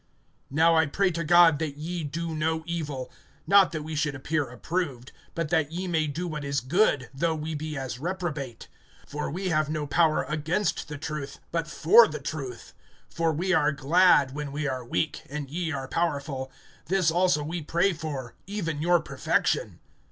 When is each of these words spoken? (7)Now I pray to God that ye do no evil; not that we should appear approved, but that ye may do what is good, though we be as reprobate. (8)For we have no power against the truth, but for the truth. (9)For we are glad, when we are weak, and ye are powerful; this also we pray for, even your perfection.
(7)Now 0.51 0.73
I 0.75 0.87
pray 0.87 1.11
to 1.11 1.23
God 1.23 1.59
that 1.59 1.77
ye 1.77 2.03
do 2.03 2.33
no 2.33 2.63
evil; 2.65 3.11
not 3.45 3.71
that 3.71 3.83
we 3.83 3.93
should 3.93 4.15
appear 4.15 4.49
approved, 4.49 5.11
but 5.35 5.49
that 5.49 5.71
ye 5.71 5.87
may 5.87 6.07
do 6.07 6.27
what 6.27 6.43
is 6.43 6.59
good, 6.59 7.11
though 7.13 7.35
we 7.35 7.53
be 7.53 7.77
as 7.77 7.99
reprobate. 7.99 8.67
(8)For 9.07 9.31
we 9.31 9.49
have 9.49 9.69
no 9.69 9.85
power 9.85 10.23
against 10.23 10.87
the 10.87 10.97
truth, 10.97 11.37
but 11.51 11.67
for 11.67 12.07
the 12.07 12.19
truth. 12.19 12.73
(9)For 13.13 13.37
we 13.37 13.53
are 13.53 13.71
glad, 13.71 14.33
when 14.33 14.51
we 14.51 14.67
are 14.67 14.83
weak, 14.83 15.21
and 15.29 15.51
ye 15.51 15.71
are 15.71 15.87
powerful; 15.87 16.51
this 16.87 17.11
also 17.11 17.43
we 17.43 17.61
pray 17.61 17.93
for, 17.93 18.33
even 18.47 18.81
your 18.81 19.01
perfection. 19.01 19.77